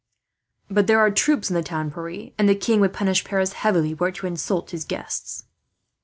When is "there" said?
0.87-0.97